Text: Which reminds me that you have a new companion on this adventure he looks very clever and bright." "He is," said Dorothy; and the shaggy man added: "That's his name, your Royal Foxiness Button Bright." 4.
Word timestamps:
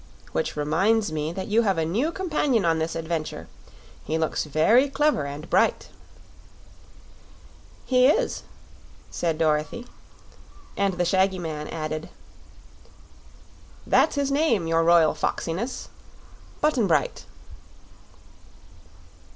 Which 0.31 0.55
reminds 0.55 1.11
me 1.11 1.31
that 1.31 1.45
you 1.47 1.61
have 1.61 1.77
a 1.77 1.85
new 1.85 2.11
companion 2.11 2.65
on 2.65 2.79
this 2.79 2.95
adventure 2.95 3.47
he 4.03 4.17
looks 4.17 4.45
very 4.45 4.89
clever 4.89 5.25
and 5.27 5.47
bright." 5.47 5.89
"He 7.85 8.07
is," 8.07 8.41
said 9.11 9.37
Dorothy; 9.37 9.85
and 10.75 10.95
the 10.95 11.05
shaggy 11.05 11.37
man 11.37 11.67
added: 11.67 12.09
"That's 13.85 14.15
his 14.15 14.31
name, 14.31 14.65
your 14.65 14.83
Royal 14.83 15.13
Foxiness 15.13 15.89
Button 16.61 16.87
Bright." 16.87 17.19
4. 17.19 17.27